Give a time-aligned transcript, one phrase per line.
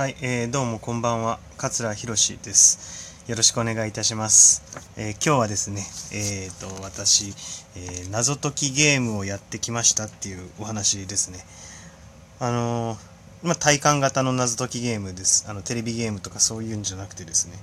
[0.00, 3.22] はい、えー、どうもこんばんは桂博です。
[3.28, 4.62] よろしくお願いいたします。
[4.96, 5.82] えー、今日はですね、
[6.14, 7.34] えーと私、
[7.76, 11.40] えー、謎解きゲームをやってきましたっていうお話ですね。
[12.38, 12.98] あのー、
[13.42, 15.44] まあ、体感型の謎解きゲームです。
[15.50, 17.58] あのテレビゲームとかそういうんじゃなくてですね、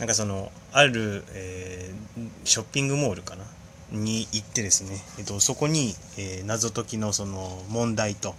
[0.00, 3.44] なんかそのある、えー、ショッピングモールかな？
[3.92, 8.34] に行ってですね、えっと、そこに、えー、謎解きのその問題と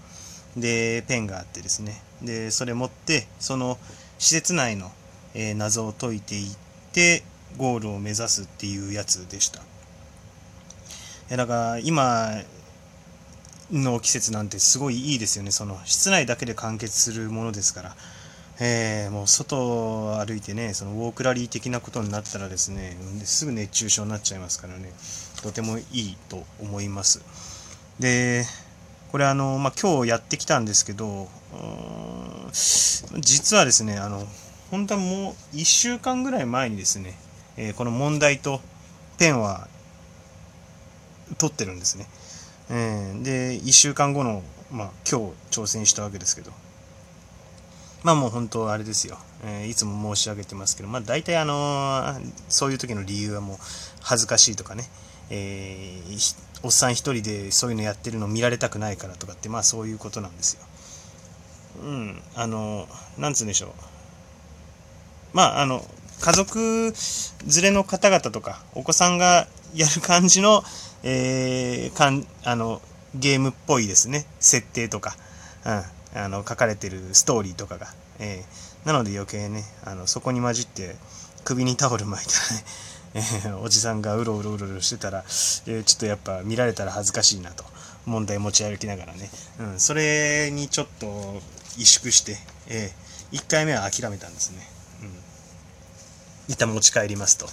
[0.58, 2.02] でペンがあってですね。
[2.22, 3.78] でそれ持ってその
[4.20, 4.92] 施設内の、
[5.34, 6.56] えー、謎を解いていっ
[6.94, 7.24] て
[7.58, 9.62] ゴールを目指すっていうやつでした。
[11.36, 12.32] だから今
[13.72, 15.52] の季節なんてすごいいいですよね。
[15.52, 17.96] その室内だけで完結するものですから。
[18.60, 24.94] えー、もう外を歩いてねそのウォークラリー的なことになったらですねすぐ熱中症になっちゃいますからね。
[25.42, 27.22] とてもいいと思います。
[28.00, 28.46] で
[29.14, 31.28] これあの、まあ、今日やってきたんですけど、
[33.20, 34.24] 実はですね、あの、
[34.72, 37.14] 本当はもう1週間ぐらい前にですね、
[37.56, 38.60] えー、この問題と
[39.20, 39.68] ペンは
[41.38, 42.08] 取ってるんですね。
[42.72, 45.20] えー、で、1週間後の、まあ、今
[45.52, 46.52] 日挑戦したわけですけど、
[48.02, 49.20] まあもう本当あれですよ。
[49.46, 53.58] えー、いつも申し上げてますけど、まあ大体あのー、そういう時の理由はもう
[54.02, 54.90] 恥ずかしいとかね、
[55.30, 60.64] えー、おっさん一人でそういうのやってるの見られたくないからとかってまあそういうことなんですよ。
[61.84, 63.72] うん、あの、なんつうんでしょう。
[65.34, 65.86] まあ、あの、
[66.22, 70.64] 家族連れの方々とか、お子さんがやる感じの、
[71.04, 72.82] えー、かんあの
[73.16, 75.18] ゲームっぽいですね、設定とか、
[75.66, 77.88] うん、あの書かれてるストーリーとかが。
[78.20, 80.96] えー、なので余計ね、あのそこに混じって
[81.44, 82.66] 首にタオル巻いたらね、
[83.14, 87.64] えー、おじさんがうろうろうろうろしてたら、えー、ちょっとやっぱ見られたら恥ずかしいなと
[88.06, 91.06] 問題持ち歩きながらね、うん、それにちょっと
[91.78, 94.62] 萎縮して、えー、1回目は諦めたんですね、
[95.04, 97.48] うん、一旦持ち帰りますと。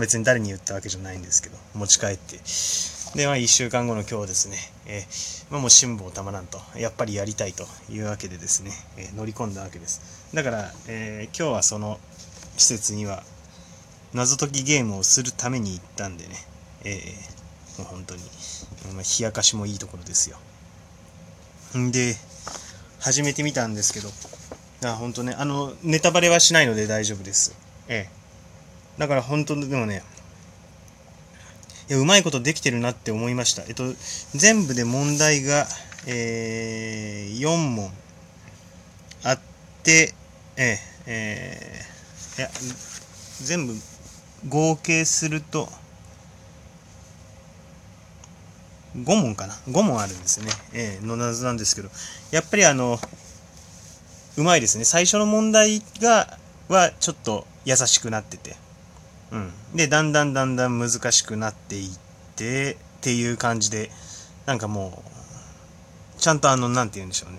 [0.00, 2.40] 別に誰に言ったわけじゃないんですけど持ち帰って。
[3.16, 4.56] で、まあ、1週間後の今日ですね、
[4.86, 10.28] えー、まあ、もう辛抱たまらんと、やっぱりやりたいというわけでですね、えー、乗り込んだわけです。
[10.34, 12.00] だから、えー、今日はその
[12.56, 13.22] 施設には
[14.14, 16.36] 謎解きゲームをするために行ったんでね、
[16.84, 18.22] えー、もう本当に、
[18.94, 20.38] まあ、冷やかしもいいところですよ。
[21.76, 22.14] んで、
[23.00, 24.08] 始めてみたんですけど、
[24.88, 27.56] あ本当ね、あの、ネタバレはしないので大丈夫です。
[27.88, 28.98] ええ。
[28.98, 30.04] だから本当でもね、
[31.88, 33.62] いや、うまいことできてるなって思いました。
[33.64, 33.84] えっと、
[34.32, 35.66] 全部で問題が、
[36.06, 37.90] えー、4問
[39.24, 39.40] あっ
[39.82, 40.14] て、
[40.56, 40.76] えー、
[41.06, 42.50] えー、いや、
[43.42, 43.74] 全部
[44.48, 45.68] 合計すると
[48.96, 51.90] 5問かな？5問あるんですね、えー、の謎なんですけど。
[52.30, 52.98] やっぱりあの
[54.36, 54.84] うまいですね。
[54.84, 56.38] 最初の問題が
[56.68, 58.56] はちょっと優しくなってて、
[59.32, 61.98] うん、でだんだんだんだん難しくなっていっ
[62.36, 63.90] てっていう感じで
[64.46, 65.02] なんかも
[66.16, 67.38] うちゃんとあの何て言うんでしょうね。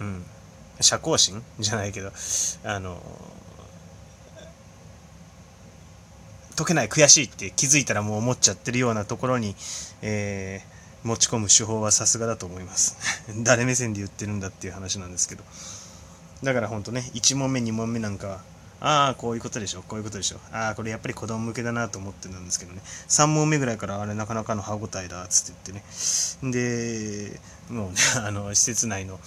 [0.00, 0.24] うん。
[0.80, 1.42] 社交心？
[1.58, 2.12] じゃないけど。
[2.64, 3.02] あの
[6.58, 9.54] 解けない悔しいって気づいたらもう思っちゃってるようなところに、
[10.02, 12.96] えー、持ち込む手法はさすがだと思います。
[13.44, 15.44] 誰目線で言ってるんだっていう話なんですけど。
[16.42, 18.40] だからほんとね1問目2問目なんかは
[18.80, 22.82] ああこういうことでしょこういうことでしょああこれやっぱり子供向けだなと思ってたんですけどね。
[23.08, 26.52] 3問目ぐらいからあれなかなかの歯応えだっつって言ってね。
[26.52, 27.40] で
[27.70, 27.96] もうね
[28.26, 29.20] あの施設内の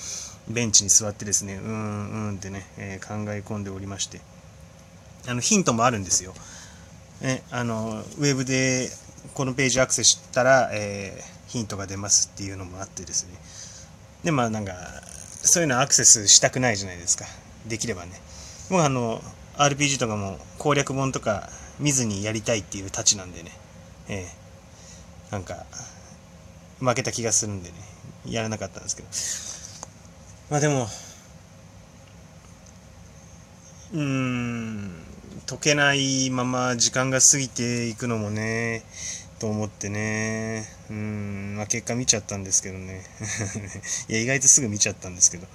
[0.50, 4.20] ベンチに座ってですねうんうんってね、えー、考え込んでおりまして。
[5.28, 6.34] あのヒントもあるんですよ。
[7.22, 8.90] ね、あのウェブで
[9.36, 13.38] このページアクセスしたら、えー、ヒントが出ますっていうのもあってですね。
[14.24, 14.74] でまあなんか
[15.44, 17.26] そういうのアクセスしたくないじゃないですか。
[17.68, 18.20] できればね。
[18.70, 19.22] 僕あの
[19.56, 21.50] RPG とかも攻略本とか
[21.80, 23.52] 見ずにやりたいっていうたちなんでね。
[24.10, 25.66] えー、なんか
[26.80, 27.76] 負けた気がするんでね。
[28.26, 29.08] やらなかったんですけど。
[30.50, 30.88] まあでも
[33.94, 35.11] うーん。
[35.52, 38.86] 解けないまま時間が過ぎていくのもね、
[39.38, 43.04] と思ってね、うん、まあ、結果見ちゃったんですけどね。
[44.08, 45.48] いや、意外とすぐ見ちゃったんですけど。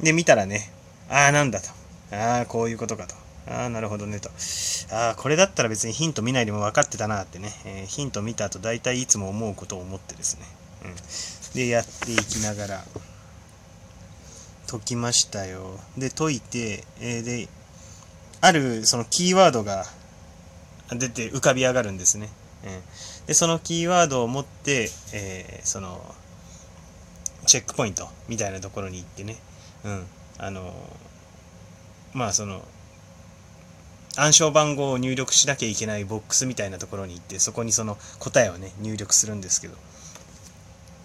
[0.00, 0.68] で、見たらね、
[1.08, 1.70] ああ、なんだと。
[2.10, 3.14] ああ、こういうことかと。
[3.46, 4.30] ああ、なるほどねと。
[4.90, 10.46] ああ、これだったら別にヒント見ないでも分かってたなってね、えー、ヒント見た後大体いつも思うことを思ってですね。
[10.84, 10.94] うん。
[11.54, 12.84] で、やっていきながら、
[14.66, 15.78] 解きましたよ。
[15.96, 17.48] で、解いて、えー、で、
[18.44, 19.86] あるそのキーワードが
[20.90, 22.28] 出て浮かび上がるんですね。
[23.26, 26.14] でそのキーワードを持って、えー、その
[27.46, 29.36] チェックポイントみたいなところに行ってね、
[29.84, 30.04] うん、
[30.36, 30.74] あの
[32.12, 32.62] まあその
[34.18, 39.74] 暗証番号を入力しなきゃいけないボックスみたいなところに行ってそこにその答えをね入力するんですけど。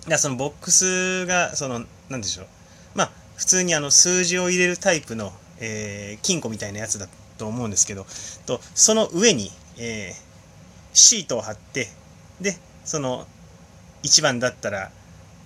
[0.08, 2.48] いやそのボックスがその何でしょう。
[2.96, 7.08] まあ普通にあの数字を入れるタイプの、えー、金庫みたいなやつだ
[7.40, 8.06] と思うんですけど
[8.46, 9.50] とその上に、
[9.80, 10.16] えー、
[10.94, 11.88] シートを貼って
[12.42, 13.26] でその
[14.04, 14.92] 1番だったら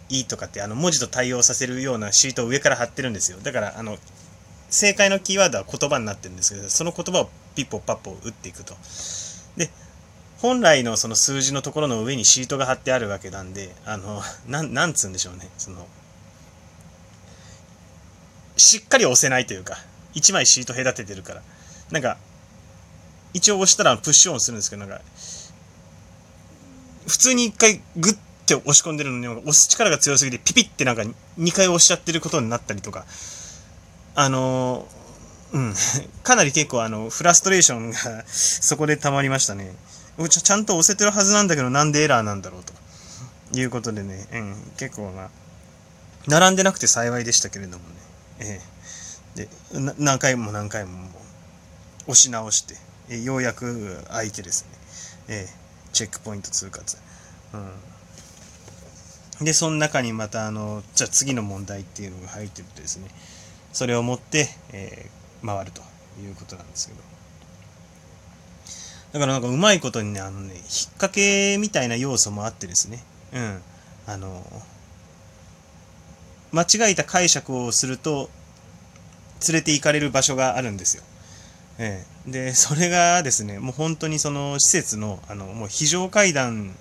[0.09, 3.39] いいとかってあの文字と対応させるようなシートを上から貼ってるんですよ。
[3.41, 3.97] だからあの
[4.69, 8.75] 正解のキーワードは言葉になってるんですけどその言葉をピッポパッポ打っていくと。
[9.55, 9.69] で
[10.39, 15.49] 本来のその数字のところの上にシートが貼ってあるわけなんであのなんなんつうんでしょうね。
[15.57, 15.87] その
[18.57, 19.77] しっかり押せないというか
[20.15, 21.41] 1枚シート隔ててるから。
[21.93, 22.17] なんか
[23.33, 25.01] 一応押したらプッシュオンするんですけどなんか
[27.07, 31.03] 普通に1回グッて押し込んでるのに押す力が強すぎてピピってなんか
[31.39, 33.05] 2回押しちゃってることになったりとか。
[34.15, 34.87] あの
[35.53, 35.73] うん、
[36.23, 39.73] かなり結構あのフラストレーションがそこで溜まりましたね。
[40.29, 42.73] ちちゃんと押せてるはずなんだけどなんでエラーなんだろうと。
[43.55, 45.29] いうことでね、うん、結構まあ
[46.27, 47.95] 並んでなくて幸いでしたけれどもね、
[48.39, 48.61] え
[49.35, 49.49] え、で
[49.99, 51.07] 何回も何回も
[52.07, 52.75] 押し直して、
[53.09, 54.65] えようやく開いてです
[55.27, 55.53] ね、ええ、
[55.93, 56.81] チェックポイント通過
[57.53, 63.09] うん、でその中にまたあのじゃあ次の問題っていうのが入ってるとですね
[63.71, 65.81] それを持って、えー、回ると
[66.19, 67.01] いうことなんですけど。
[69.13, 70.63] だからなんかうまいことにねあのね引っ
[70.93, 73.03] 掛けみたいな要素もあってですね。
[73.33, 73.61] うん。
[74.07, 74.43] あの
[76.51, 78.29] 間違えた解釈をすると
[79.47, 81.03] 連れて行かれる場所があるんですよ。
[81.79, 86.75] ええ、でそれがですねもう本当にその施設のあのもう非常階段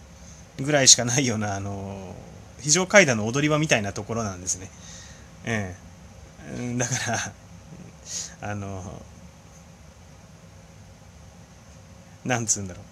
[0.58, 2.14] ぐらいしかないようなあの
[2.60, 4.70] 非常階段の踊り場みたいなところなんですね。
[5.44, 5.74] え
[6.58, 6.92] え、だか
[8.40, 9.02] らあの
[12.24, 12.84] なんつうんだろう。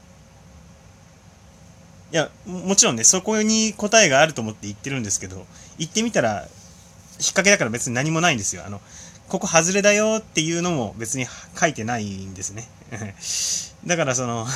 [2.13, 5.47] いやもちろんねそこに答えがあると思って言ってるんですけど
[5.79, 6.49] 行ってみたら引っ
[7.19, 8.65] 掛けだから別に何もないんですよ。
[8.67, 8.81] あの
[9.31, 11.27] ここ外れだよっていうのも別に
[11.59, 12.69] 書いてないんですね。
[13.87, 14.47] だからその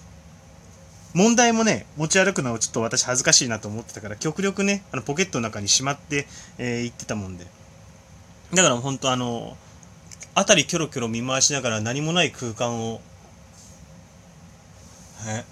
[1.12, 6.26] 問題もね、持ち歩くのはちょっと私恥ずかしいなと思ってたから、極力ね、あのポケットの中にしまって、
[6.56, 7.46] えー、行ってたもんで。
[8.54, 9.56] だから本当あの、
[10.34, 13.02] 辺りキョロキョロ見回しながら何もない空間を、
[15.26, 15.44] え、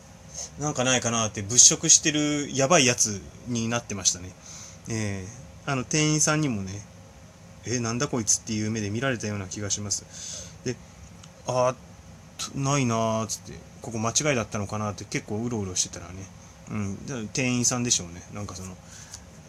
[0.58, 4.30] なんかないかなって物色してるやばいやつになってましたね。
[4.88, 6.80] えー、あの店員さんにもね、
[7.70, 10.48] えなんだこいつっていう目で見られたような気がします。
[10.64, 10.76] で
[11.46, 11.74] あー
[12.54, 16.14] ないなーっつってここ間違いだったのかなって結構うろうろしてたらね、
[16.70, 18.22] うん、店員さんでしょうね。
[18.32, 18.76] なんかその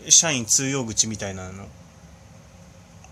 [0.07, 1.68] 社員通用口みたいなの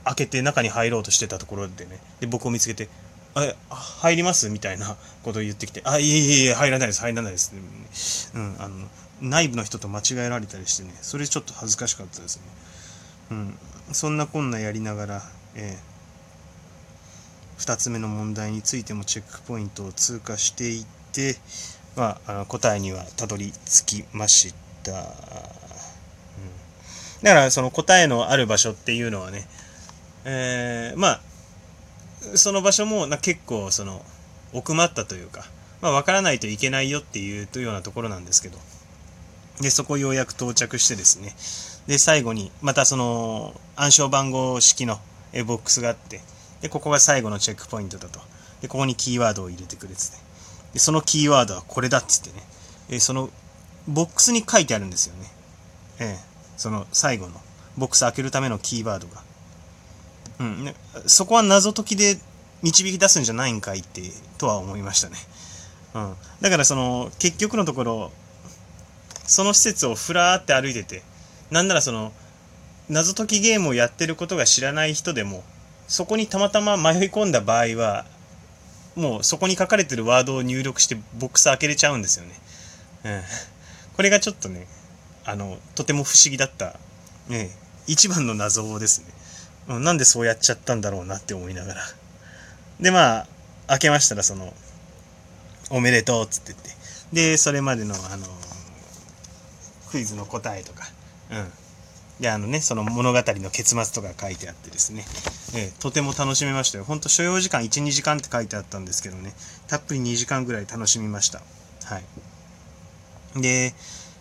[0.05, 1.99] 開けて中に入ろうとしてたところでね。
[2.19, 2.89] で僕を見つけて
[3.35, 7.01] 「あ入ります?」みたいな ことを言ってきて「あいえいえいえ入らないです。
[7.01, 7.53] 入らないです」
[8.33, 8.87] うん、あの
[9.21, 10.93] 内部の人と間違えられたりしてね。
[11.01, 12.43] それちょっと恥ずかしかったですね。
[13.31, 13.57] うん。
[13.91, 15.21] そんなこんなやりながら、
[15.55, 21.35] えー、2つ目の問題についてもチェックポイントを通過していって、
[21.95, 24.53] まあ、あの答えにはたどり着きまし
[24.83, 24.97] た、うん、
[27.23, 29.47] だからその答えのある場所っていうのはね、
[30.25, 31.21] えー、まあ
[32.35, 34.03] その場所もな結構その
[34.53, 35.45] 奥まったというか、
[35.81, 38.57] まあ、分からないといけないよっていうようなところなんですけど。
[39.61, 41.33] でそこようやく到着してですね
[41.87, 44.99] で、最後に、またその、暗証番号式の
[45.45, 46.21] ボックスがあって、
[46.61, 48.19] で、ここが最後のチェックポイントだと。
[48.61, 50.17] で、ここにキーワードを入れてくれてて。
[50.73, 52.43] で、そのキーワードはこれだっつってね。
[52.89, 53.29] えその、
[53.87, 55.31] ボックスに書いてあるんですよね。
[55.99, 56.23] ええ、
[56.57, 57.39] その最後の、
[57.77, 59.23] ボックス開けるためのキーワードが。
[60.39, 60.75] うん、ね、
[61.05, 62.19] そこは謎解きで
[62.63, 64.01] 導き出すんじゃないんかいって、
[64.37, 65.15] とは思いましたね。
[65.93, 66.15] うん。
[66.41, 68.11] だからその、結局のところ、
[69.25, 71.03] その施設をふらーって歩いてて、
[71.51, 72.11] なんならその
[72.89, 75.43] 謎解きゲームをやってることが知らない人でも
[75.87, 78.05] そこにたまたま迷い込んだ場合は
[78.95, 82.33] もうそこに書かれてるワードを入力してボックス開けれちゃうんですよね。
[83.05, 83.21] うん、
[83.95, 84.67] これがちょっとね
[85.23, 86.75] あのとても不思議だった、
[87.27, 87.51] ね、
[87.85, 89.03] 一番の謎です
[89.67, 89.79] ね。
[89.79, 91.81] なんでそうやっちゃったんだろうなって思いながら。
[92.79, 93.27] でまあ
[93.67, 94.53] 開けましたらその
[95.69, 98.25] 「おめでとう」っつって言ってでそれまでのあの
[99.89, 100.89] クイズの答えとか
[101.31, 101.51] うん。
[102.19, 105.05] で、あのね、その物語の結末とか書いてあってですね、
[105.55, 106.83] えー、とても楽しめましたよ。
[106.83, 109.33] ほんと所要時間1、2時間って書いてあったんですけどね、
[109.67, 111.41] たっぷり2時間ぐらい楽しみました。
[111.85, 111.99] は
[113.35, 113.41] い。
[113.41, 113.73] で、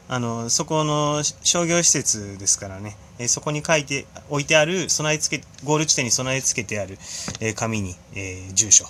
[0.09, 6.99] あの、そこの商業施設ですからね、えそこに書いて、置いてある、備え付け、ゴール地点に備え付けてある、
[7.41, 8.85] え紙に、え住所、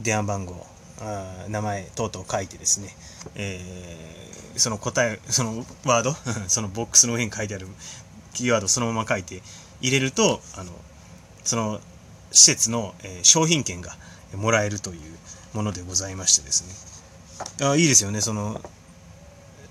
[0.00, 0.66] 電話番号、
[1.00, 2.96] あ名前等々書いてですね、
[3.34, 6.16] えー、その答え、そのワード、
[6.48, 7.68] そのボックスの上に書いてある
[8.32, 9.42] キーワードそのまま書いて
[9.80, 10.72] 入れると、あの、
[11.44, 11.80] その
[12.32, 13.96] 施設の、え商品券が
[14.34, 15.18] もらえるという
[15.54, 16.64] ものでございましてです
[17.60, 17.66] ね。
[17.68, 18.60] あいいですよね、その、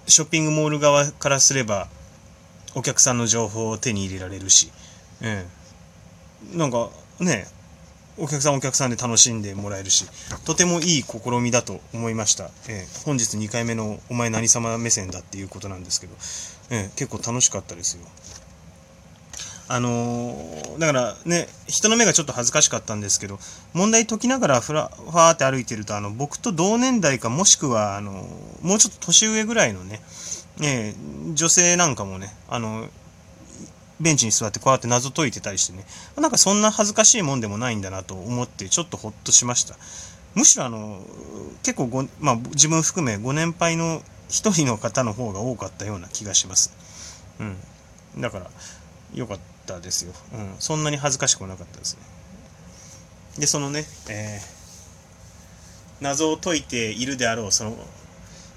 [0.07, 1.89] ショッピングモール側からすれば、
[2.75, 4.71] お客さんの情報を手に入れられるし、
[5.21, 5.45] え
[6.53, 6.89] え、なんか
[7.19, 7.47] ね、
[8.17, 10.05] お客さんお客さんで楽しんでもらえるし、
[10.45, 12.49] とてもいい試みだと思いました。
[12.69, 16.13] えー、本日2回目のお前何様目線だっていうことなんですけど、
[16.69, 18.05] えー、結構楽しかったですよ。
[19.67, 23.37] あのー、だからね、人の目がちょっと恥ずかしかったんですけど、
[23.73, 28.11] 問題解きながらふら、ふわーって歩いてると、あの、僕と同年代かもしくは、あの
[28.61, 30.01] もうちょっと年上ぐらいのね、
[30.61, 30.93] え
[31.33, 32.87] 女性なんかもね、あの
[33.99, 35.85] ベンチに座ってこうやって謎解いてたりしてね、
[36.17, 39.75] なんかそんな恥ずかしいもんでもないんだなと思ってちょっとほっとしました。
[40.35, 41.01] むしろあの、
[41.63, 46.73] 結構ご、まあ自分含めご年配の一人の方の方が多かったような気がします。
[47.39, 47.43] う
[48.17, 48.21] ん。
[48.21, 48.51] だから、
[49.13, 50.13] 良かったですよ。
[50.33, 50.55] うん。
[50.59, 52.01] そんなに恥ずかしくなかったですね。
[53.39, 57.75] で、そのね、えー、謎を解いているであろう、その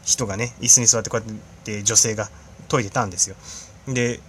[0.05, 2.31] 人がね、椅子に座ってこうやって女性が
[2.69, 3.37] 解いてたんですよ。
[3.87, 4.21] で、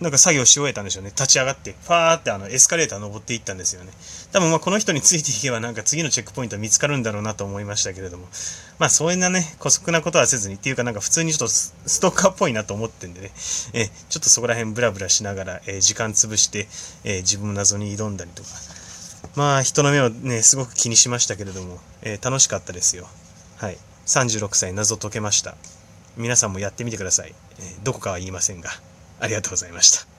[0.00, 1.10] なんか作業し終えたんでしょうね。
[1.10, 3.90] 立ち上がって、ファーってあのエスカレーター登っていったんですよね。
[4.30, 8.28] 多分まあこの人についていけばなんか次のチェックポイント見つかるんだろうなと思いましたけれども。
[8.78, 13.32] まあそういうなね、古速なことはせずにっていうかなんか普通にちょっとストーカーっぽいなと思ってんでね。
[13.72, 16.68] えちょっとそこら辺ブラブラしながら、え時間潰して、
[17.02, 18.50] え自分の謎に挑んだりとか。
[19.34, 23.08] まあ人の目をね、すごく気にしましたけれども、え楽しかったですよ。
[23.56, 23.78] はい。
[24.06, 25.56] 36歳謎解けました。
[26.16, 27.34] 皆さんもやってみてください。
[27.58, 28.70] えどこかは言いませんが。
[29.20, 30.17] ありがとうございました。